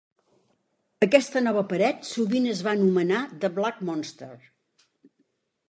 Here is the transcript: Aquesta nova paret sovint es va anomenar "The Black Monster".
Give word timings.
Aquesta 1.07 1.43
nova 1.47 1.63
paret 1.73 2.09
sovint 2.13 2.49
es 2.53 2.63
va 2.69 2.75
anomenar 2.79 3.21
"The 3.45 3.53
Black 3.61 3.87
Monster". 3.91 4.33